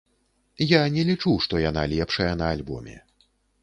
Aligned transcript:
Я 0.67 0.79
не 0.95 1.05
лічу, 1.11 1.35
што 1.47 1.63
яна 1.69 1.87
лепшая 1.95 2.33
на 2.43 2.53
альбоме. 2.59 3.01